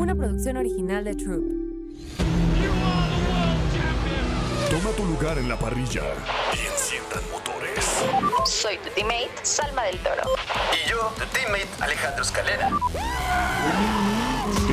[0.00, 1.44] una producción original de Troop.
[4.70, 6.02] Toma tu lugar en la parrilla
[6.54, 7.84] y enciendan motores.
[8.46, 10.22] Soy tu teammate, Salma del Toro.
[10.72, 12.70] Y yo, tu teammate, Alejandro Escalera.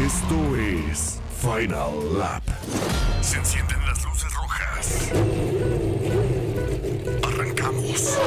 [0.05, 2.44] Esto es Final Lap.
[3.21, 5.12] Se encienden las luces rojas.
[7.23, 8.17] Arrancamos.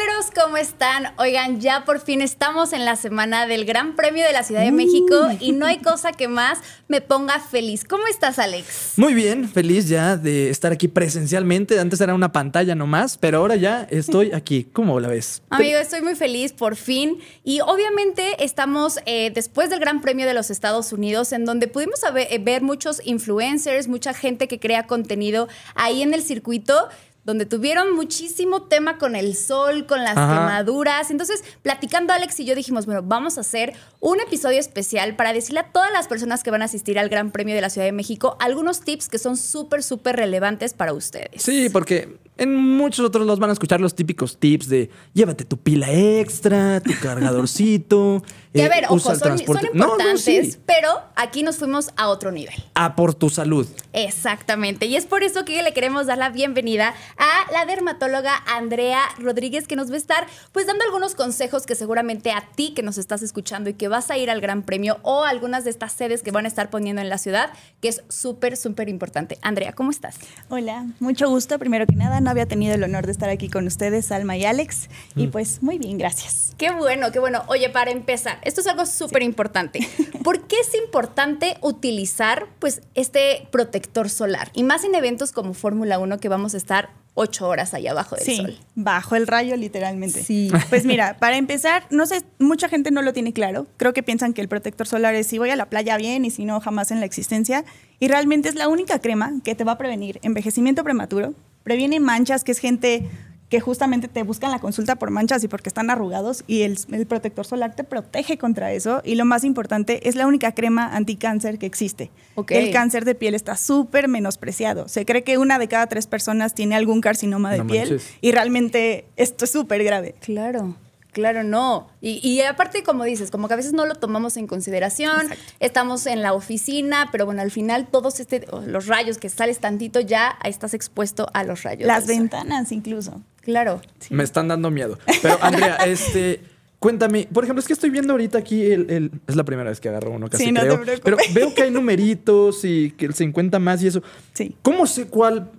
[0.00, 1.12] Formuleros, ¿cómo están?
[1.18, 4.72] Oigan, ya por fin estamos en la semana del Gran Premio de la Ciudad de
[4.72, 6.58] México y no hay cosa que más
[6.88, 7.84] me ponga feliz.
[7.84, 8.94] ¿Cómo estás, Alex?
[8.96, 11.78] Muy bien, feliz ya de estar aquí presencialmente.
[11.78, 14.64] Antes era una pantalla nomás, pero ahora ya estoy aquí.
[14.72, 15.42] ¿Cómo la ves?
[15.50, 20.32] Amigo, estoy muy feliz por fin y obviamente estamos eh, después del Gran Premio de
[20.32, 25.48] los Estados Unidos en donde pudimos eh, ver muchos influencers, mucha gente que crea contenido
[25.74, 26.88] ahí en el circuito
[27.24, 30.34] donde tuvieron muchísimo tema con el sol, con las Ajá.
[30.34, 31.10] quemaduras.
[31.10, 35.60] Entonces, platicando Alex y yo dijimos, bueno, vamos a hacer un episodio especial para decirle
[35.60, 37.92] a todas las personas que van a asistir al Gran Premio de la Ciudad de
[37.92, 41.42] México algunos tips que son súper, súper relevantes para ustedes.
[41.42, 45.58] Sí, porque en muchos otros los van a escuchar los típicos tips de llévate tu
[45.58, 48.22] pila extra, tu cargadorcito.
[48.52, 50.22] Que a eh, ver, usa ojo, el son, No, no, importantes,
[50.54, 50.58] sí.
[50.66, 52.54] pero aquí nos fuimos a otro nivel.
[52.74, 53.68] A por tu salud.
[53.92, 54.86] Exactamente.
[54.86, 59.68] Y es por eso que le queremos dar la bienvenida a la dermatóloga Andrea Rodríguez,
[59.68, 62.98] que nos va a estar pues dando algunos consejos que seguramente a ti que nos
[62.98, 65.92] estás escuchando y que vas a ir al Gran Premio o a algunas de estas
[65.92, 69.38] sedes que van a estar poniendo en la ciudad, que es súper, súper importante.
[69.42, 70.16] Andrea, ¿cómo estás?
[70.48, 71.56] Hola, mucho gusto.
[71.60, 74.44] Primero que nada, no había tenido el honor de estar aquí con ustedes, Alma y
[74.44, 74.88] Alex.
[75.14, 75.30] Y Mm.
[75.30, 76.52] pues muy bien, gracias.
[76.58, 77.44] Qué bueno, qué bueno.
[77.46, 79.80] Oye, para empezar, esto es algo súper importante.
[80.24, 84.50] ¿Por qué es importante utilizar pues este protector solar?
[84.54, 88.14] Y más en eventos como Fórmula 1 que vamos a estar ocho horas allá abajo
[88.16, 88.56] del Sí, sol.
[88.76, 90.22] bajo el rayo literalmente.
[90.22, 90.50] Sí.
[90.70, 93.66] Pues mira, para empezar, no sé, mucha gente no lo tiene claro.
[93.76, 96.30] Creo que piensan que el protector solar es si voy a la playa bien y
[96.30, 97.64] si no, jamás en la existencia.
[97.98, 102.44] Y realmente es la única crema que te va a prevenir envejecimiento prematuro, previene manchas,
[102.44, 103.06] que es gente
[103.50, 107.04] que justamente te buscan la consulta por manchas y porque están arrugados y el, el
[107.06, 111.58] protector solar te protege contra eso y lo más importante es la única crema anticáncer
[111.58, 112.10] que existe.
[112.36, 112.52] Ok.
[112.52, 114.88] El cáncer de piel está súper menospreciado.
[114.88, 118.08] Se cree que una de cada tres personas tiene algún carcinoma de No piel manches.
[118.20, 120.14] y realmente esto es súper grave.
[120.20, 120.76] Claro.
[121.12, 121.88] Claro, no.
[122.00, 125.26] Y, y aparte, como dices, como que a veces no lo tomamos en consideración,
[125.58, 129.98] estamos en la oficina, pero bueno, al final todos este, los rayos que sales tantito
[129.98, 131.88] ya estás expuesto a los rayos.
[131.88, 133.20] Las ventanas incluso.
[133.50, 133.80] Claro.
[134.10, 134.98] Me están dando miedo.
[135.22, 136.40] Pero Andrea, este,
[136.78, 139.80] cuéntame, por ejemplo, es que estoy viendo ahorita aquí el, el- es la primera vez
[139.80, 141.00] que agarro uno casi Sí, no te preocupes.
[141.04, 144.02] pero veo que hay numeritos y que el 50 más y eso.
[144.32, 144.56] Sí.
[144.62, 145.50] ¿Cómo sé cuál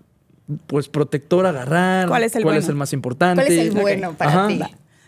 [0.68, 2.08] pues protector agarrar?
[2.10, 2.64] ¿Cuál es el ¿Cuál bueno?
[2.64, 3.44] es el más importante?
[3.46, 4.48] ¿Cuál es el bueno para Ajá.
[4.48, 4.60] ti?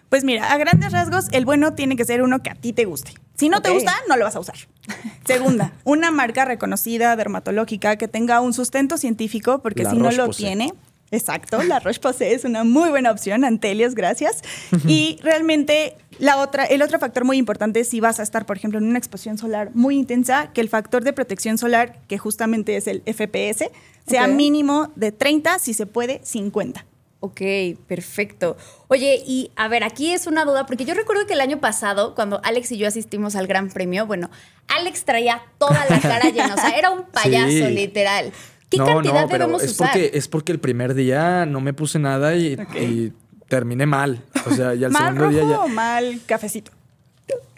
[0.10, 2.86] Pues mira, a grandes rasgos, el bueno tiene que ser uno que a ti te
[2.86, 3.14] guste.
[3.36, 4.56] Si no te gusta, no lo vas a usar.
[5.26, 10.30] Segunda, una marca reconocida dermatológica que tenga un sustento científico, porque La si no lo
[10.30, 10.72] tiene,
[11.14, 14.42] exacto, la Roche-Posay es una muy buena opción, Antelios, gracias.
[14.88, 18.58] y realmente la otra, el otro factor muy importante es si vas a estar, por
[18.58, 22.76] ejemplo, en una exposición solar muy intensa, que el factor de protección solar, que justamente
[22.76, 23.70] es el FPS,
[24.08, 26.86] sea mínimo de 30, si se puede, 50.
[27.22, 27.40] Ok,
[27.88, 28.58] perfecto.
[28.90, 32.16] Oye, y a ver, aquí es una duda, porque yo recuerdo que el año pasado,
[32.16, 34.30] cuando Alex y yo asistimos al Gran Premio, bueno,
[34.68, 37.68] Alex traía toda la cara llena, o sea, era un payaso, Sí.
[37.74, 38.34] literal.
[38.74, 39.90] ¿Qué no, cantidad no, pero debemos es usar?
[39.92, 43.14] porque, es porque el primer día no me puse nada y, y
[43.48, 44.24] terminé mal.
[44.50, 45.74] O sea, y al ¿Mal segundo rojo día o ya.
[45.74, 46.72] mal cafecito?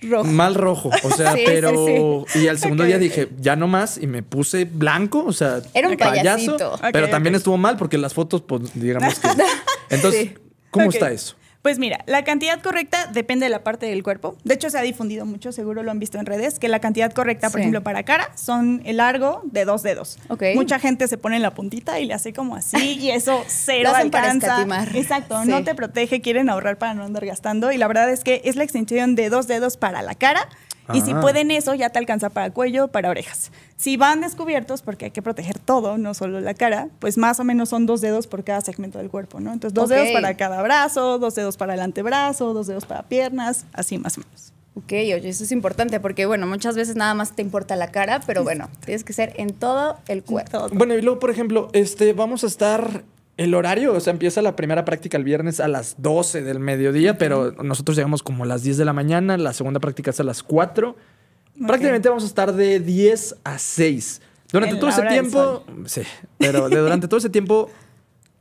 [0.02, 0.26] Rojo.
[0.26, 2.26] Mal rojo, o sea, Sí, sí, pero.
[2.36, 5.88] Y al segundo día dije, ya no más, y me puse blanco, o sea, Era
[5.90, 6.74] un payasito.
[6.74, 9.30] Ok, pero también estuvo mal porque las fotos, pues, digamos que.
[9.90, 10.32] Entonces.
[10.70, 11.36] ¿cómo está eso?
[11.66, 14.38] Pues mira, la cantidad correcta depende de la parte del cuerpo.
[14.44, 17.12] De hecho, se ha difundido mucho, seguro lo han visto en redes, que la cantidad
[17.12, 17.62] correcta, por Sí.
[17.62, 20.20] ejemplo, para cara, son el largo de dos dedos.
[20.54, 23.90] Mucha gente se pone en la puntita y le hace como así y eso cero
[23.90, 24.48] Lo hacen para alcanza.
[24.48, 24.96] escatimar.
[24.96, 25.50] Exacto, Sí.
[25.50, 28.56] no te protege, quieren ahorrar para no andar gastando y la verdad es que es
[28.56, 30.48] la extensión de dos dedos para la cara
[30.94, 33.52] y si pueden eso ya te alcanza para cuello, para orejas.
[33.78, 37.44] Si van descubiertos, porque hay que proteger todo, no solo la cara, pues más o
[37.44, 39.54] menos son dos dedos por cada segmento del cuerpo, ¿no?
[39.54, 43.66] Entonces dos dedos para cada brazo, dos dedos para el antebrazo, dos dedos para piernas,
[43.74, 44.54] así más o menos.
[44.78, 48.20] Ok, oye, eso es importante porque, bueno, muchas veces nada más te importa la cara,
[48.28, 50.68] pero bueno, tienes que ser en todo el cuerpo.
[50.74, 53.04] Bueno, y luego, por ejemplo, este, vamos a estar.
[53.38, 57.18] El horario, o sea, empieza la primera práctica el viernes a las 12 del mediodía,
[57.18, 60.24] pero nosotros llegamos como a las 10 de la mañana, la segunda práctica es a
[60.24, 60.96] las 4.
[61.68, 64.22] Prácticamente vamos a estar de 10 a 6.
[64.52, 66.02] Durante todo ese tiempo, sí,
[66.38, 67.70] pero de- durante todo ese tiempo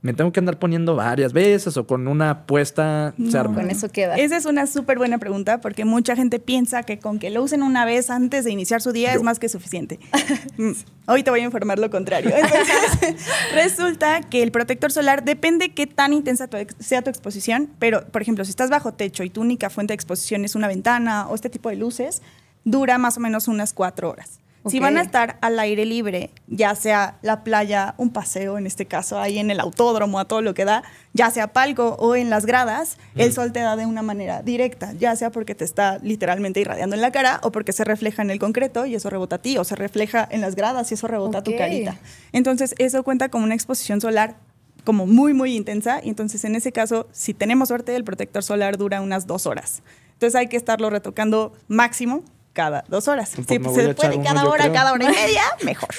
[0.05, 3.41] me tengo que andar poniendo varias veces o con una puesta se No.
[3.41, 3.55] arma.
[3.55, 4.17] Con eso queda.
[4.17, 7.63] Esa es una súper buena pregunta porque mucha gente piensa que con que lo usen
[7.63, 9.99] una vez antes de iniciar su día es más que suficiente.
[10.59, 10.73] Mm,
[11.07, 12.31] Hoy te voy a informar lo contrario.
[12.37, 18.07] Entonces, resulta que el protector solar depende qué tan intensa tu sea tu exposición, pero
[18.07, 21.27] por ejemplo, si estás bajo techo y tu única fuente de exposición es una ventana
[21.29, 22.23] o este tipo de luces,
[22.65, 24.39] dura más o menos unas cuatro horas.
[24.67, 28.87] Si van a estar al aire libre, ya sea la playa, un paseo en este
[28.87, 30.83] caso, ahí en el autódromo, a todo lo que da,
[31.13, 34.93] ya sea palco o en las gradas, el sol te da de una manera directa,
[34.95, 38.31] ya sea porque te está literalmente irradiando en la cara o porque se refleja en
[38.31, 41.09] el concreto y eso rebota a ti, o se refleja en las gradas y eso
[41.09, 41.99] rebota a tu carita.
[42.33, 44.37] Entonces, eso cuenta como una exposición solar
[44.85, 46.01] como muy, muy intensa.
[46.03, 49.83] Y entonces, en ese caso, si tenemos suerte, el protector solar dura unas dos horas.
[50.13, 52.23] Entonces, hay que estarlo retocando máximo
[52.55, 53.33] cada dos horas.
[53.35, 55.91] Pues Si me voy se puede cada hora, cada hora y media, mejor.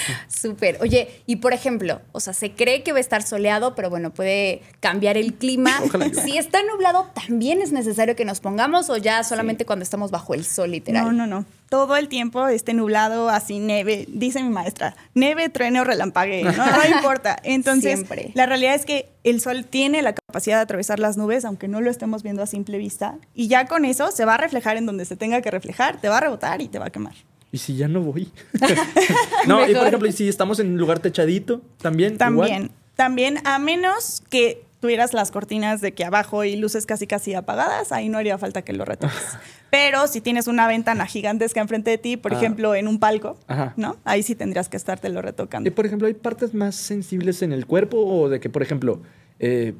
[0.28, 0.78] Súper.
[0.80, 4.12] Oye, y por ejemplo, o sea, se cree que va a estar soleado, pero bueno,
[4.12, 5.80] puede cambiar el clima.
[5.84, 6.10] Ojalá.
[6.12, 10.34] Si está nublado, ¿también es necesario que nos pongamos o ya solamente cuando estamos bajo
[10.34, 11.04] el sol, literal?
[11.04, 11.44] No, no, no.
[11.68, 14.94] Todo el tiempo esté nublado, así neve, dice mi maestra.
[15.14, 17.38] Neve, truene o relampague, no, no importa.
[17.44, 18.30] Entonces, Siempre.
[18.34, 21.80] la realidad es que el sol tiene la capacidad de atravesar las nubes, aunque no
[21.80, 23.16] lo estemos viendo a simple vista.
[23.34, 26.08] Y ya con eso se va a reflejar en donde se tenga que reflejar, te
[26.10, 27.14] va a rebotar y te va a quemar.
[27.52, 28.32] ¿Y si ya no voy?
[29.46, 31.60] no, y por ejemplo, ¿y si estamos en un lugar techadito?
[31.80, 32.16] También.
[32.18, 32.70] También, igual?
[32.96, 37.92] también, a menos que tuvieras las cortinas de que abajo y luces casi casi apagadas,
[37.92, 39.16] ahí no haría falta que lo retoques.
[39.70, 42.36] Pero si tienes una ventana gigantesca enfrente de ti, por Ah.
[42.36, 43.74] ejemplo, en un palco, Ajá.
[43.76, 43.96] ¿no?
[44.04, 45.72] Ahí sí tendrías que estártelo Y retocando.
[45.74, 49.00] por ejemplo, ¿hay partes más sensibles en el cuerpo o de que, por ejemplo,
[49.38, 49.74] eh,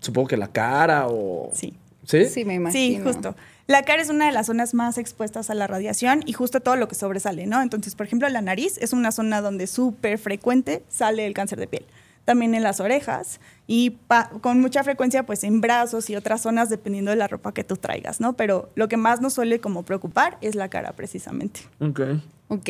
[0.00, 1.50] supongo que la cara o...
[1.54, 1.74] Sí.
[2.04, 2.26] ¿Sí?
[2.26, 3.04] Sí, me Sí, imagino.
[3.04, 3.36] justo.
[3.68, 6.74] La cara es una de las zonas más expuestas a la radiación y justo todo
[6.74, 7.62] lo que sobresale, ¿no?
[7.62, 11.68] Entonces, por ejemplo, la nariz es una zona donde súper frecuente sale el cáncer de
[11.68, 11.86] piel.
[12.24, 13.96] También en las orejas y
[14.40, 17.76] con mucha frecuencia, pues en brazos y otras zonas, dependiendo de la ropa que tú
[17.76, 18.34] traigas, ¿no?
[18.34, 21.60] Pero lo que más nos suele como preocupar es la cara, precisamente.
[21.80, 22.00] Ok.
[22.48, 22.68] Ok.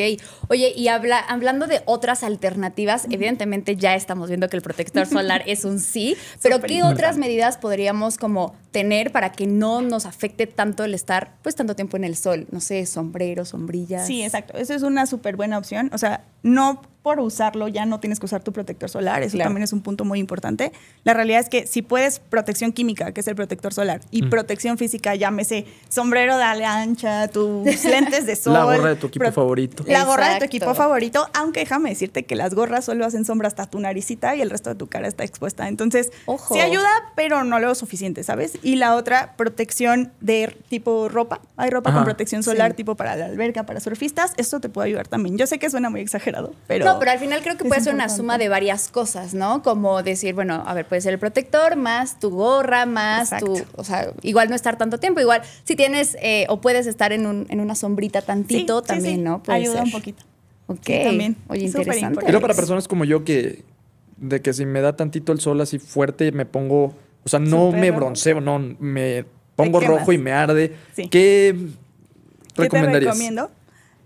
[0.49, 5.43] Oye, y habla, hablando de otras alternativas, evidentemente ya estamos viendo que el protector solar
[5.47, 6.95] es un sí, pero ¿qué importante.
[6.95, 11.75] otras medidas podríamos como tener para que no nos afecte tanto el estar pues tanto
[11.75, 12.47] tiempo en el sol?
[12.53, 14.07] No sé, sombrero, sombrillas.
[14.07, 14.57] Sí, exacto.
[14.57, 15.91] Eso es una súper buena opción.
[15.93, 19.25] O sea, no por usarlo ya no tienes que usar tu protector solar.
[19.25, 19.49] Eso Claro.
[19.49, 20.71] también es un punto muy importante.
[21.05, 24.79] La realidad es que si puedes protección química, que es el protector solar, y protección
[24.79, 28.53] física, llámese sombrero de ala ancha, tus lentes de sol.
[28.53, 29.85] La gorra de tu equipo favorito.
[29.89, 33.49] La gorra de tu equipo favorito, aunque déjame decirte que las gorras solo hacen sombra
[33.49, 35.67] hasta tu naricita y el resto de tu cara está expuesta.
[35.67, 36.55] Entonces, Ojo.
[36.55, 38.59] sí ayuda, pero no lo suficiente, ¿sabes?
[38.63, 41.41] Y la otra, protección de tipo ropa.
[41.57, 41.99] Hay ropa Ajá.
[41.99, 42.77] con protección solar Sí.
[42.77, 44.35] tipo para la alberca, para surfistas.
[44.37, 45.37] Esto te puede ayudar también.
[45.37, 46.85] Yo sé que suena muy exagerado, pero...
[46.85, 49.63] no, pero al final creo que puede ser una suma de varias cosas, ¿no?
[49.65, 53.85] Como decir, bueno, a ver, puede ser el protector más tu gorra, más tu, o
[53.85, 57.47] sea, igual no estar tanto tiempo, igual si tienes eh, o puedes estar en, un-
[57.49, 59.23] en una sombrita tantito sí, también, sí.
[59.23, 59.43] ¿no?
[59.43, 59.85] Puede Ayuda ser.
[59.85, 60.25] un poquito.
[60.67, 61.37] Ok, Sí, también.
[61.49, 62.05] Oye, Súper interesante.
[62.07, 62.27] importante.
[62.27, 63.63] Pero para personas como yo que
[64.17, 67.67] de que si me da tantito el sol así fuerte me pongo, o sea, no
[67.67, 68.01] Súper me rojo.
[68.01, 69.25] bronceo, no, me
[69.57, 70.75] pongo rojo y me arde.
[70.95, 71.09] Sí.
[71.09, 73.05] ¿Qué ¿Qué te recomendarías?
[73.15, 73.51] recomiendo?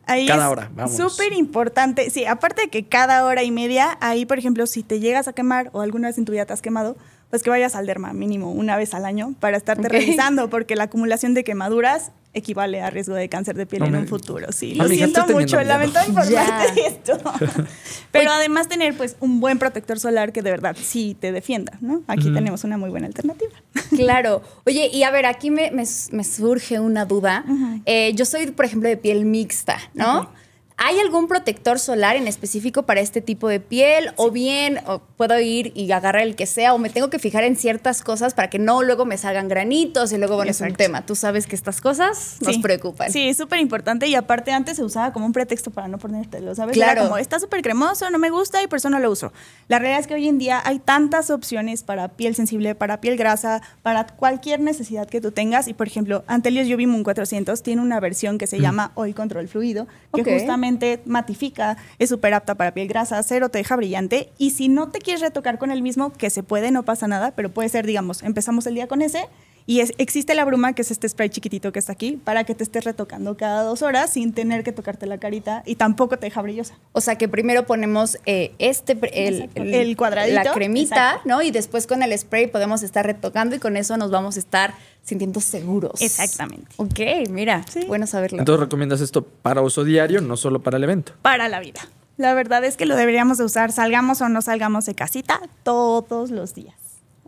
[0.07, 0.97] Ahí Cada es hora, vamos.
[0.97, 2.11] Súper importante.
[2.11, 5.33] Sí, aparte de que cada hora y media, ahí, por ejemplo, si te llegas a
[5.33, 6.97] quemar o alguna vez en tu vida te has quemado,
[7.31, 10.85] pues que vayas al derma mínimo una vez al año para estarte revisando, porque la
[10.85, 14.53] acumulación de quemaduras equivale a riesgo de cáncer de piel No en me- un futuro.
[14.53, 16.87] Sí, lo siento mucho, lamento informarte Ya.
[16.87, 17.19] esto.
[18.13, 22.03] Pero además tener pues un buen protector solar que de verdad sí te defienda, ¿no?
[22.07, 23.53] Aquí tenemos una muy buena alternativa.
[23.97, 24.43] Claro.
[24.67, 27.45] Oye, y a ver, aquí me, me- me surge una duda.
[27.87, 30.31] Eh, yo soy, por ejemplo, de piel mixta, ¿no?
[30.79, 34.11] ¿Hay algún protector solar en específico para este tipo de piel?
[34.17, 37.45] O bien o puedo ir y agarrar el que sea, o me tengo que fijar
[37.45, 40.75] en ciertas cosas para que no luego me salgan granitos y luego, bueno, es un
[40.75, 41.07] tema.
[41.07, 43.11] Tú sabes que estas cosas nos preocupan.
[43.11, 46.55] Sí, es súper importante y aparte antes se usaba como un pretexto para no ponértelo,
[46.55, 46.75] ¿sabes?
[46.75, 46.93] Claro.
[46.93, 49.33] Era como, está súper cremoso, no me gusta y por eso no lo uso.
[49.69, 53.17] La realidad es que hoy en día hay tantas opciones para piel sensible, para piel
[53.17, 55.69] grasa, para cualquier necesidad que tú tengas.
[55.69, 59.87] Y por ejemplo, Antelios Juvimum 400 tiene una versión que se llama Oil Control Fluido,
[60.13, 60.66] que justamente
[61.05, 64.31] matifica, es súper apta para piel grasa, cero te deja brillante.
[64.39, 67.33] Y si no te quieres retocar con el mismo, que se puede, no pasa nada,
[67.33, 69.29] pero puede ser, digamos, empezamos el día con ese.
[69.69, 72.55] Y es- existe la bruma, que es este spray chiquitito que está aquí, para que
[72.55, 76.27] te estés retocando cada dos horas sin tener que tocarte la carita y tampoco te
[76.27, 76.75] deja brillosa.
[76.93, 81.29] O sea que primero ponemos eh, este, el, cuadradito, la cremita, exacto.
[81.29, 81.43] ¿no?
[81.43, 84.75] Y después con el spray podemos estar retocando y con eso nos vamos a estar
[85.03, 86.01] sintiendo seguros.
[86.01, 86.69] Exactamente.
[86.77, 87.81] Ok, mira, Sí.
[87.89, 88.39] bueno saberlo.
[88.39, 91.13] Entonces recomiendas esto para uso diario, no solo para el evento.
[91.23, 91.81] Para la vida.
[92.19, 96.31] La verdad es que lo deberíamos de usar, salgamos o no salgamos de casita, todos
[96.31, 96.77] los días.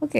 [0.00, 0.14] Ok,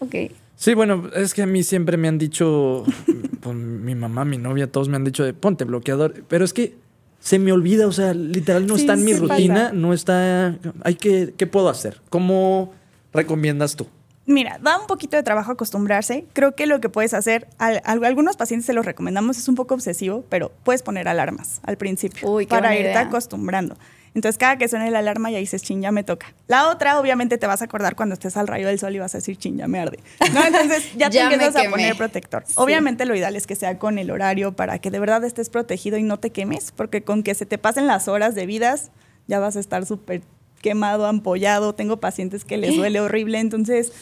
[0.00, 0.14] ok.
[0.60, 2.82] Sí, bueno, es que a mí siempre me han dicho,
[3.40, 6.74] pues, mi mamá, mi novia, todos me han dicho de ponte bloqueador, pero es que
[7.20, 9.72] se me olvida, o sea, literal no Sí, está en mi rutina, pasa.
[9.72, 12.00] no está, hay que, ¿qué puedo hacer?
[12.10, 12.72] ¿Cómo
[13.12, 13.86] recomiendas tú?
[14.26, 16.26] Mira, da un poquito de trabajo acostumbrarse.
[16.34, 19.54] Creo que lo que puedes hacer, al- a algunos pacientes se los recomendamos, es un
[19.54, 23.00] poco obsesivo, pero puedes poner alarmas al principio Uy, para irte idea.
[23.00, 23.76] acostumbrando.
[24.14, 26.32] Entonces, cada que suene la alarma ya dices, chin, ya me toca.
[26.46, 29.14] La otra, obviamente, te vas a acordar cuando estés al rayo del sol y vas
[29.14, 30.00] a decir, chin, ya me arde.
[30.32, 30.44] ¿No?
[30.44, 32.44] Entonces, ya te Ya empiezas a poner protector.
[32.46, 32.54] Sí.
[32.56, 35.98] Obviamente, lo ideal es que sea con el horario para que de verdad estés protegido
[35.98, 38.90] y no te quemes, porque con que se te pasen las horas de vidas,
[39.26, 40.22] ya vas a estar súper
[40.62, 41.74] quemado, ampollado.
[41.74, 43.38] Tengo pacientes que les duele horrible.
[43.38, 43.92] Entonces,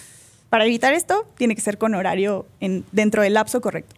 [0.50, 3.95] para evitar esto, tiene que ser con horario en, dentro del lapso correcto.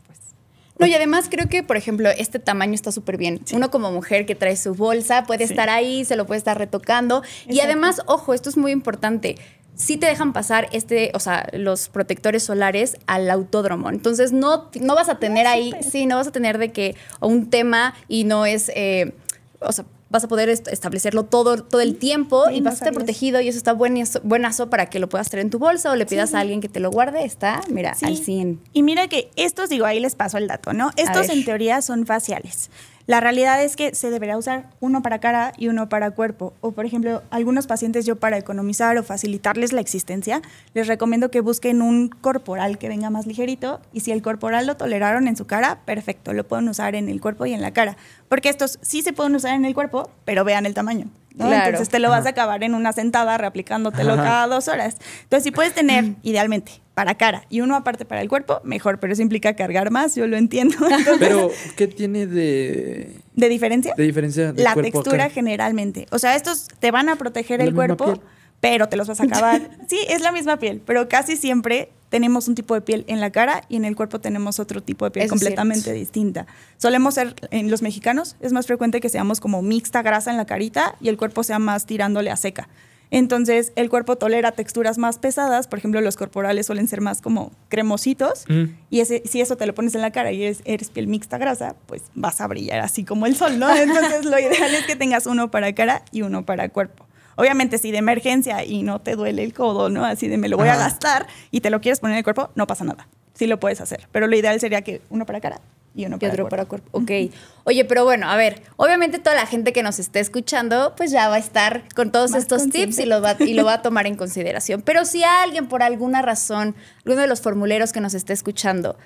[0.78, 3.40] No, y además creo que, por ejemplo, este tamaño está súper bien.
[3.52, 5.52] Uno como mujer que trae su bolsa puede Sí.
[5.52, 7.23] estar ahí, se lo puede estar retocando.
[7.49, 9.37] Y además, ojo, esto es muy importante.
[9.75, 13.90] Sí te dejan pasar este, o sea, los protectores solares al autódromo.
[13.90, 17.49] Entonces no, no vas a tener ahí, sí, no vas a tener de que un
[17.50, 19.12] tema y no es, eh,
[19.61, 22.72] o sea, vas a poder est- establecerlo todo, todo el tiempo Sí, y no vas
[22.72, 22.98] a estar sabías.
[23.04, 25.96] protegido y eso está buenazo, buenazo para que lo puedas traer en tu bolsa o
[25.96, 26.36] le pidas Sí.
[26.36, 27.24] a alguien que te lo guarde.
[27.24, 28.06] Está, mira, Sí.
[28.06, 28.60] al 100.
[28.72, 30.90] Y mira que estos, digo, ahí les paso el dato, ¿no?
[30.96, 32.70] Estos en teoría son faciales.
[33.08, 36.52] La realidad es que se debería usar uno para cara y uno para cuerpo.
[36.60, 40.42] O, por ejemplo, algunos pacientes yo para economizar o facilitarles la existencia,
[40.74, 43.80] les recomiendo que busquen un corporal que venga más ligerito.
[43.94, 47.18] Y si el corporal lo toleraron en su cara, perfecto, lo pueden usar en el
[47.18, 47.96] cuerpo y en la cara.
[48.28, 51.06] Porque estos sí se pueden usar en el cuerpo, pero vean el tamaño.
[51.38, 51.47] ¿No?
[51.47, 51.66] Claro.
[51.66, 54.97] Entonces te lo vas a acabar en una sentada reaplicándotelo cada dos horas.
[55.23, 59.12] Entonces, si puedes tener, idealmente, para cara y uno aparte para el cuerpo, mejor, pero
[59.12, 60.75] eso implica cargar más, yo lo entiendo.
[60.80, 63.95] Entonces, Pero, ¿qué tiene de, ¿De diferencia?
[63.97, 66.07] de diferencia de la textura generalmente.
[66.11, 68.21] O sea, estos te van a proteger ¿Es la el cuerpo, piel?
[68.60, 69.70] Pero te los vas a acabar.
[69.88, 73.30] sí, es la misma piel, pero casi siempre tenemos un tipo de piel en la
[73.30, 76.46] cara y en el cuerpo tenemos otro tipo de piel Eso completamente distinta.
[76.78, 80.46] Solemos ser, en los mexicanos, es más frecuente que seamos como mixta grasa en la
[80.46, 82.68] carita y el cuerpo sea más tirándole a seca.
[83.10, 87.52] Entonces, el cuerpo tolera texturas más pesadas, por ejemplo, los corporales suelen ser más como
[87.70, 88.64] cremositos, Mm.
[88.90, 91.38] y ese, si eso te lo pones en la cara y eres, eres piel mixta
[91.38, 93.68] grasa, pues vas a brillar así como el sol, ¿no?
[93.74, 97.06] Entonces, lo ideal es que tengas uno para cara y uno para cuerpo.
[97.38, 100.04] Obviamente, si de emergencia y no te duele el codo, ¿no?
[100.04, 102.50] Así de me lo voy a gastar y te lo quieres poner en el cuerpo,
[102.57, 103.09] no pasa nada.
[103.35, 105.61] Sí lo puedes hacer, pero lo ideal sería que uno para cara
[105.95, 106.50] y uno Y para otro cuerpo.
[106.50, 106.88] para cuerpo.
[106.92, 107.33] Ok.
[107.64, 111.28] Oye, pero bueno, a ver, obviamente toda la gente que nos esté escuchando, pues ya
[111.28, 112.88] va a estar con todos Más estos consciente.
[112.97, 114.83] tips y lo, va, y lo va a tomar en consideración.
[114.83, 118.97] Pero si alguien por alguna razón, alguno de los formuleros que nos esté escuchando,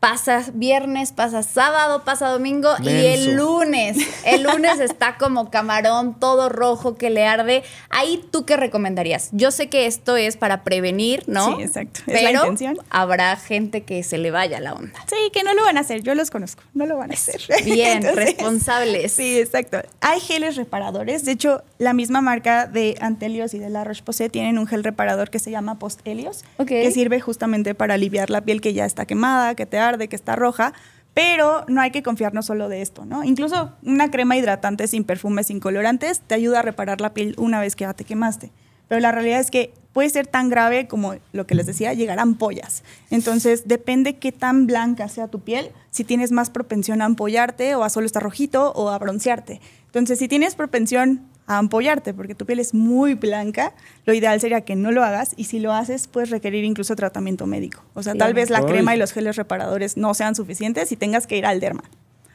[0.00, 6.48] pasa viernes, pasa sábado, pasa domingo y el lunes, el lunes está como camarón todo
[6.48, 9.30] rojo que le arde, ahí tú qué recomendarías?
[9.32, 11.56] Yo sé que esto es para prevenir, ¿no?
[11.56, 12.00] Sí, exacto.
[12.06, 12.78] Es la intención.
[12.90, 14.92] habrá gente que se le vaya la onda.
[15.08, 17.40] Sí, que no lo van a hacer, yo los conozco, no lo van a hacer.
[17.64, 19.12] Bien, responsables.
[19.12, 19.78] Sí, exacto.
[20.00, 24.58] Hay geles reparadores, de hecho, la misma marca de Antelios y de La Roche-Posay tienen
[24.58, 28.72] un gel reparador que se llama Post-Helios, que sirve justamente para aliviar la piel que
[28.72, 30.72] ya está quemada, que te arde, que está roja,
[31.14, 33.24] pero no hay que confiarnos solo de esto, ¿no?
[33.24, 37.60] Incluso una crema hidratante sin perfumes, sin colorantes, te ayuda a reparar la piel una
[37.60, 38.52] vez que te quemaste.
[38.86, 42.18] Pero la realidad es que puede ser tan grave como lo que les decía, llegar
[42.18, 42.84] a ampollas.
[43.10, 47.84] Entonces, depende qué tan blanca sea tu piel, si tienes más propensión a ampollarte o
[47.84, 49.60] a solo estar rojito o a broncearte.
[49.86, 53.72] Entonces, si tienes propensión a ampollarte porque tu piel es muy blanca,
[54.04, 57.46] lo ideal sería que no lo hagas y si lo haces puedes requerir incluso tratamiento
[57.46, 57.82] médico.
[57.94, 61.26] O sea, tal vez la crema y los geles reparadores no sean suficientes y tengas
[61.26, 61.82] que ir al derma.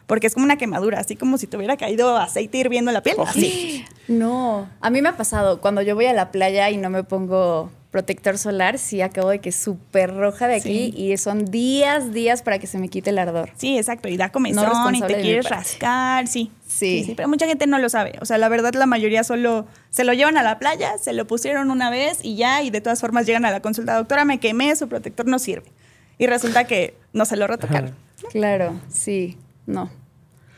[0.07, 3.03] Porque es como una quemadura, así como si te hubiera caído aceite hirviendo en la
[3.03, 3.15] piel.
[3.25, 3.85] Así.
[4.05, 7.05] No, a mí me ha pasado cuando yo voy a la playa y no me
[7.05, 10.93] pongo protector solar, sí acabo de que súper roja de aquí Sí.
[10.97, 13.51] y son días, días para que se me quite el ardor.
[13.55, 14.09] Sí, exacto.
[14.09, 16.51] Y da comezón y responsable te quieres rascar, sí.
[16.67, 17.13] Sí.
[17.15, 18.13] Pero mucha gente no lo sabe.
[18.19, 21.27] O sea, la verdad, la mayoría solo se lo llevan a la playa, se lo
[21.27, 23.95] pusieron una vez y ya, y de todas formas llegan a la consulta.
[23.95, 25.71] Doctora, me quemé, su protector no sirve.
[26.17, 27.93] Y resulta que no se lo retocaron.
[28.31, 29.91] Claro, sí, no.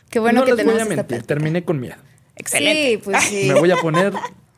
[0.10, 1.98] Qué bueno no que les voy tenemos a mentir, terminé con miedo.
[2.38, 2.92] Excelente.
[2.92, 3.44] Sí, pues sí.
[3.50, 4.14] Me voy a poner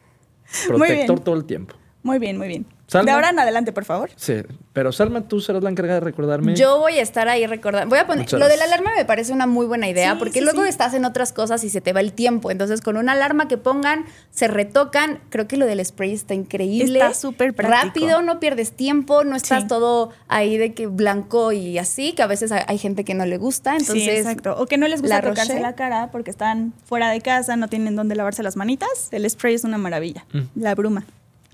[0.68, 1.74] protector todo el tiempo.
[2.04, 2.66] Muy bien, muy bien.
[2.88, 3.06] Salma.
[3.06, 4.10] De ahora en adelante, por favor.
[4.16, 4.36] Sí,
[4.72, 6.56] pero Salma, tú serás la encargada de recordarme.
[6.56, 7.90] Yo voy a estar ahí recordando.
[7.90, 8.24] Voy a poner.
[8.24, 8.80] Muchas Lo de la gracias.
[8.80, 10.70] alarma me parece una muy buena idea Sí, porque sí, luego sí.
[10.70, 12.50] estás en otras cosas y se te va el tiempo.
[12.50, 15.20] Entonces, con una alarma que pongan, se retocan.
[15.30, 17.00] Creo que lo del spray está increíble.
[17.00, 18.06] Está súper práctico.
[18.08, 19.68] Rápido, no pierdes tiempo, no estás Sí.
[19.68, 23.38] todo ahí de que blanco y así, que a veces hay- gente que no le
[23.38, 23.72] gusta.
[23.72, 24.56] Entonces, sí, exacto.
[24.58, 25.62] O que no les gusta La tocarse Roche.
[25.62, 29.10] la cara porque están fuera de casa, no tienen dónde lavarse las manitas.
[29.12, 30.26] El spray es una maravilla.
[30.56, 31.04] La bruma.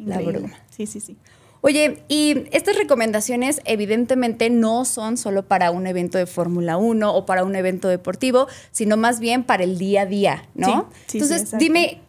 [0.05, 0.51] La bruma.
[0.69, 1.17] Sí, sí, sí.
[1.65, 7.25] Oye, y estas recomendaciones evidentemente no son solo para un evento de Fórmula 1 o
[7.25, 10.89] para un evento deportivo, sino más bien para el día a día, ¿no?
[11.07, 12.01] Sí, sí, Entonces, dime,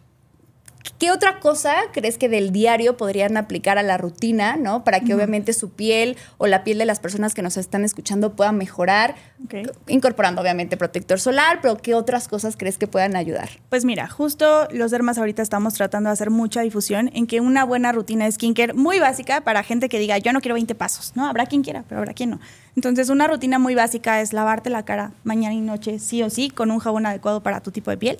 [0.97, 4.83] ¿qué otra cosa crees que del diario podrían aplicar a la rutina, ¿no?
[4.83, 8.35] Para que obviamente su piel o la piel de las personas que nos están escuchando
[8.35, 9.71] pueda mejorar, Ok.
[9.87, 13.49] incorporando obviamente protector solar, pero ¿qué otras cosas crees que puedan ayudar?
[13.69, 17.63] Pues mira, justo los dermas ahorita estamos tratando de hacer mucha difusión en que una
[17.65, 21.13] buena rutina de skincare muy básica para gente que diga, yo no quiero 20 pasos,
[21.15, 21.27] ¿no?
[21.27, 22.39] Habrá quien quiera, pero habrá quien no.
[22.75, 26.49] Entonces, una rutina muy básica es lavarte la cara mañana y noche, sí o sí,
[26.49, 28.17] con un jabón adecuado para tu tipo de piel.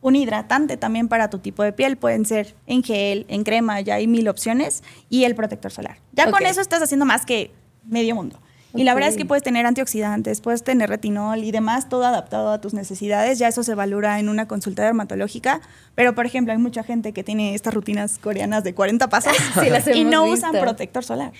[0.00, 3.96] Un hidratante también para tu tipo de piel, pueden ser en gel, en crema, ya
[3.96, 5.98] hay mil opciones, y el protector solar.
[6.12, 7.50] Ya con eso estás haciendo más que
[7.84, 8.40] medio mundo.
[8.74, 12.52] Y la verdad es que puedes tener antioxidantes, puedes tener retinol y demás, todo adaptado
[12.52, 13.38] a tus necesidades.
[13.38, 15.60] Ya eso se valora en una consulta dermatológica.
[15.94, 19.70] Pero, por ejemplo, hay mucha gente que tiene estas rutinas coreanas de 40 pasos Sí,
[19.70, 20.48] las y no visto.
[20.48, 21.32] usan protector solar.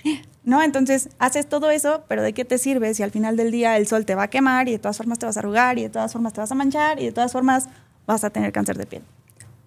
[0.45, 0.63] ¿No?
[0.63, 3.87] Entonces, haces todo eso, pero ¿de qué te sirve si al final del día el
[3.87, 5.91] sol te va a quemar y de todas formas te vas a arrugar y de
[5.91, 7.69] todas formas te vas a manchar y de todas formas
[8.09, 9.03] vas a tener cáncer de piel?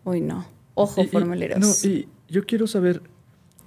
[0.04, 0.46] Uy, no.
[0.74, 1.60] Ojo, Y- y- formuleros.
[1.60, 3.02] No, y yo quiero saber,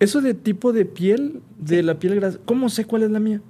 [0.01, 3.41] eso de tipo de piel, de la piel grasa, ¿cómo sé cuál es la mía?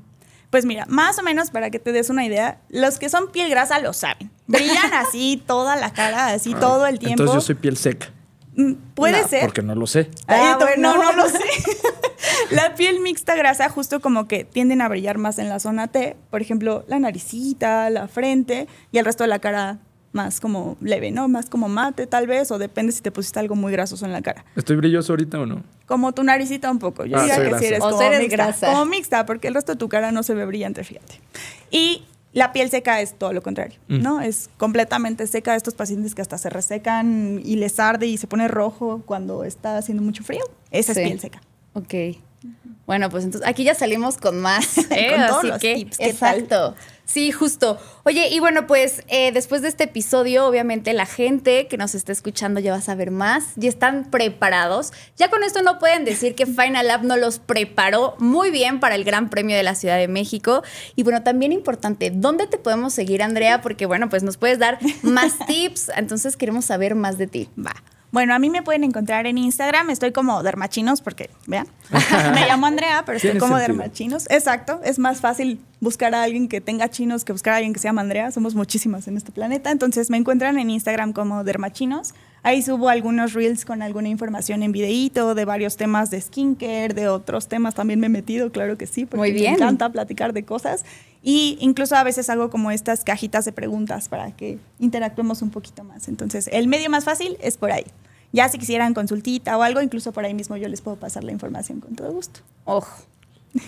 [0.50, 3.50] Pues mira, más o menos para que te des una idea, los que son piel
[3.50, 4.30] grasa lo saben.
[4.46, 7.22] Brillan así toda la cara, así todo el tiempo.
[7.22, 8.08] Entonces yo soy piel seca.
[8.56, 9.40] Mm, Puede No, ser.
[9.46, 10.10] Porque no lo sé.
[10.28, 11.12] Ah, Ah, bueno, bueno.
[11.12, 11.40] no lo sé.
[12.52, 16.16] la piel mixta grasa justo como que tienden a brillar más en la zona T,
[16.30, 19.78] por ejemplo, la naricita, la frente y el resto de la cara
[20.14, 21.28] más como leve, ¿no?
[21.28, 24.22] Más como mate tal vez o depende si te pusiste algo muy grasoso en la
[24.22, 24.44] cara.
[24.56, 25.62] ¿Estoy brilloso ahorita o no?
[25.86, 27.04] Como tu naricita un poco.
[27.04, 27.58] Yo Ah, diría que grasa.
[27.58, 28.26] sí eres O como mixta.
[28.36, 28.66] grasa.
[28.72, 31.20] Como mixta, porque el resto de tu cara no se ve brillante, fíjate.
[31.70, 34.02] Y la piel seca es todo lo contrario, Mm.
[34.02, 34.20] ¿no?
[34.20, 35.54] Es completamente seca.
[35.56, 39.76] Estos pacientes que hasta se resecan y les arde y se pone rojo cuando está
[39.78, 40.44] haciendo mucho frío.
[40.70, 41.00] Esa Sí.
[41.00, 41.40] es piel seca.
[41.74, 41.94] Ok.
[42.86, 44.78] Bueno, pues entonces aquí ya salimos con más.
[44.90, 45.10] ¿eh?
[45.10, 46.46] Con todos Así los que, tips, ¿qué tal?
[47.04, 47.78] Sí, justo.
[48.04, 52.12] Oye, y bueno, pues eh, después de este episodio, obviamente la gente que nos está
[52.12, 54.92] escuchando ya va a saber más, ya están preparados.
[55.16, 58.94] Ya con esto no pueden decir que Final Lab no los preparó muy bien para
[58.94, 60.62] el Gran Premio de la Ciudad de México.
[60.96, 63.60] Y bueno, también importante, ¿dónde te podemos seguir, Andrea?
[63.60, 65.90] Porque bueno, pues nos puedes dar más tips.
[65.96, 67.48] Entonces queremos saber más de ti.
[67.58, 67.74] Va.
[68.14, 69.90] Bueno, a mí me pueden encontrar en Instagram.
[69.90, 71.66] Estoy como Dermachinos porque, vean,
[72.32, 73.76] me llamo Andrea, pero estoy como sentido.
[73.76, 74.30] Dermachinos.
[74.30, 74.80] Exacto.
[74.84, 77.88] Es más fácil buscar a alguien que tenga chinos que buscar a alguien que se
[77.88, 78.30] llama Andrea.
[78.30, 79.72] Somos muchísimas en este planeta.
[79.72, 82.14] Entonces me encuentran en Instagram como Dermachinos.
[82.44, 87.08] Ahí subo algunos reels con alguna información en videíto de varios temas de skincare, de
[87.08, 89.54] otros temas también me he metido, claro que sí, porque Muy bien.
[89.54, 90.84] me encanta platicar de cosas.
[91.26, 95.82] Y incluso a veces hago como estas cajitas de preguntas para que interactuemos un poquito
[95.82, 96.06] más.
[96.06, 97.86] Entonces, el medio más fácil es por ahí.
[98.32, 101.32] Ya si quisieran consultita o algo, incluso por ahí mismo yo les puedo pasar la
[101.32, 102.40] información con todo gusto.
[102.64, 103.04] Ojo,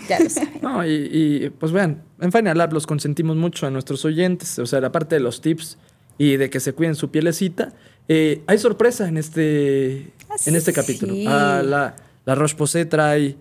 [0.07, 0.53] ya lo saben.
[0.61, 4.67] No, y, y, pues vean, en Final Lab los consentimos mucho a nuestros oyentes, o
[4.67, 5.79] sea, aparte de los tips
[6.19, 7.73] y de que se cuiden su pielecita,
[8.07, 10.11] eh, hay sorpresa en este,
[10.45, 11.13] en este capítulo.
[11.27, 13.35] Ah, la, la Roche-Posay trae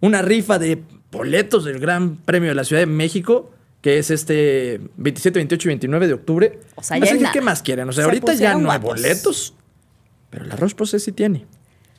[0.00, 4.80] una rifa de boletos del Gran Premio de la Ciudad de México, que es este
[4.96, 6.60] 27, 28 y 29 de octubre.
[6.74, 7.32] O sea, ya nada.
[7.32, 7.88] ¿qué más quieren?
[7.88, 9.54] O sea, Se ahorita ya no hay boletos,
[10.30, 11.46] pero la Roche-Posay sí tiene.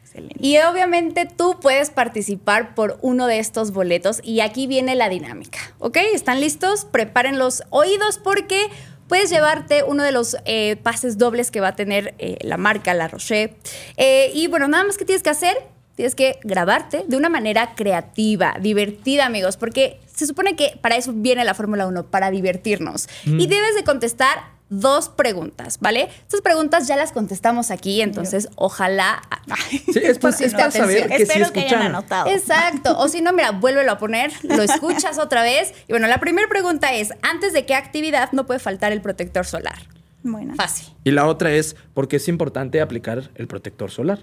[0.04, 0.36] Excelente.
[0.40, 5.60] Y obviamente tú puedes participar por uno de estos boletos y aquí viene la dinámica,
[5.80, 5.98] ¿ok?
[6.14, 6.86] ¿Están listos?
[6.86, 8.68] Preparen los oídos porque
[9.08, 12.94] puedes llevarte uno de los eh, pases dobles que va a tener eh, la marca
[12.94, 13.56] La Roche.
[13.98, 15.58] Eh, y bueno, nada más que tienes que hacer,
[15.96, 21.14] tienes que grabarte de una manera creativa, divertida, amigos, porque se supone que para eso
[21.16, 23.10] viene la Fórmula 1, para divertirnos.
[23.26, 26.10] Y debes de contestar dos preguntas, ¿vale?
[26.22, 29.22] Estas preguntas ya las contestamos aquí, entonces ojalá...
[29.70, 30.88] Sí, es para, Pusiste es para atención.
[30.88, 32.30] saber que sí Espero que hayan anotado.
[32.30, 32.98] Exacto.
[32.98, 35.74] O si no, mira, vuélvelo a poner, lo escuchas otra vez.
[35.88, 39.46] Y bueno, la primera pregunta es, ¿antes de qué actividad no puede faltar el protector
[39.46, 39.80] solar?
[40.24, 40.56] Bueno.
[40.56, 40.94] Fácil.
[41.04, 44.20] Y la otra es porque es importante aplicar el protector solar.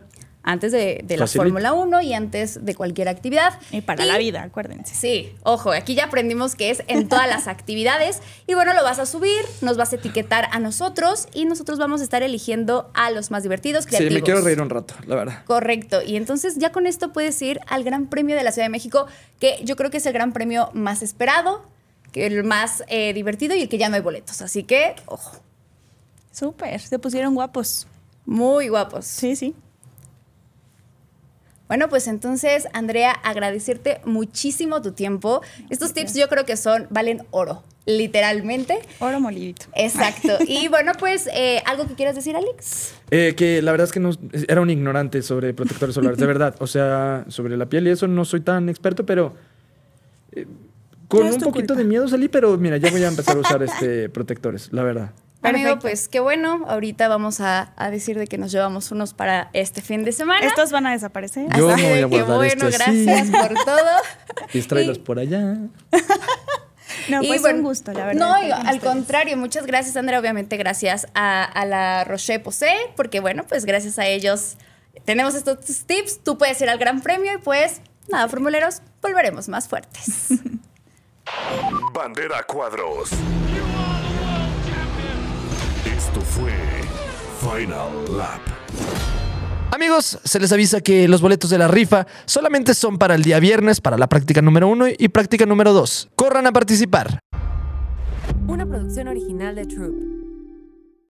[0.49, 1.27] Antes de, de la.
[1.27, 3.61] Fórmula 1 y antes de cualquier actividad.
[3.71, 4.95] Y para la vida, acuérdense.
[4.95, 8.21] Sí, ojo, aquí ya aprendimos que es en todas las actividades.
[8.47, 12.01] Y bueno, lo vas a subir, nos vas a etiquetar a nosotros y nosotros vamos
[12.01, 15.45] a estar eligiendo a los más divertidos, Sí, me quiero reír un rato, la verdad.
[15.45, 16.01] Correcto.
[16.03, 19.07] Y entonces ya con esto puedes ir al Gran Premio de la Ciudad de México,
[19.39, 21.63] que yo creo que es el gran premio más esperado,
[22.13, 24.41] que el más eh, divertido y el que ya no hay boletos.
[24.41, 25.37] Así que, ojo,
[26.33, 27.87] Súper, se pusieron guapos.
[28.25, 29.05] muy guapos.
[29.05, 29.55] Sí, sí.
[31.69, 35.43] Bueno, pues entonces, Andrea, agradecerte muchísimo tu tiempo.
[35.69, 38.79] Estos tips yo creo que son, valen oro, literalmente.
[39.01, 39.67] Oro molidito.
[39.75, 40.39] Exacto.
[40.47, 42.95] Y bueno, pues, eh, ¿algo que quieras decir, Alex?
[43.11, 44.11] Eh, que la verdad es que no,
[44.49, 46.55] era un ignorante sobre protectores solares, de verdad.
[46.61, 49.35] O sea, sobre la piel y eso no soy tan experto, pero
[50.33, 50.47] eh,
[51.07, 51.83] con No un poquito culpa.
[51.83, 55.11] de miedo salí, pero mira, ya voy a empezar a usar este protectores, la verdad.
[55.43, 56.65] Amigo, pues qué bueno.
[56.69, 60.45] Ahorita vamos a, a decir de que nos llevamos unos para este fin de semana.
[60.47, 61.47] Estos van a desaparecer.
[61.57, 63.05] Yo Así me voy a que bueno, así.
[63.05, 63.91] gracias por todo.
[64.53, 65.57] Distráelos Y- por allá.
[67.11, 68.21] No, Y pues bueno, un gusto, la verdad.
[68.21, 68.83] No, y al ustedes.
[68.83, 70.19] contrario, muchas gracias, Andrea.
[70.21, 74.57] Obviamente, gracias a, a la Rocher Posay, porque bueno, pues gracias a ellos
[75.05, 76.21] tenemos estos tips.
[76.25, 80.29] Tú puedes ir al Gran Premio y pues, nada, formuleros, volveremos más fuertes.
[81.95, 83.11] Bandera cuadros.
[85.85, 86.53] Esto fue
[87.41, 88.41] Final Lap.
[89.71, 93.39] Amigos, se les avisa que los boletos de la rifa solamente son para el día
[93.39, 96.11] viernes, para la práctica número 1 y práctica número 2.
[96.15, 97.21] Corran a participar.
[98.47, 100.18] Una producción original de Troop.